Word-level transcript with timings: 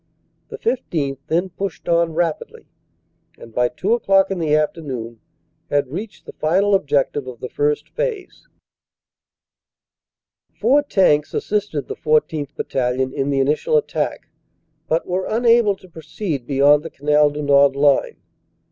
The 0.49 0.57
15th. 0.57 1.19
then 1.27 1.49
pushed 1.49 1.87
on 1.87 2.15
rapidly, 2.15 2.65
and 3.37 3.53
by 3.53 3.69
two 3.69 3.93
o 3.93 3.99
clock 3.99 4.31
in 4.31 4.39
the 4.39 4.55
after 4.55 4.81
noon 4.81 5.19
had 5.69 5.89
reached 5.91 6.25
the 6.25 6.31
final 6.31 6.73
objective 6.73 7.27
of 7.27 7.39
the 7.39 7.49
First 7.49 7.87
Phase. 7.89 8.47
"Four 10.59 10.81
tanks 10.81 11.35
assisted 11.35 11.87
the 11.87 11.95
14th. 11.95 12.55
Battalion 12.55 13.13
in 13.13 13.29
the 13.29 13.41
initial 13.41 13.77
attack 13.77 14.27
but 14.87 15.05
were 15.05 15.27
unable 15.27 15.75
to 15.75 15.87
proceed 15.87 16.47
beyond 16.47 16.81
the 16.81 16.89
Canal 16.89 17.29
du 17.29 17.43
Nord 17.43 17.75
line. 17.75 18.17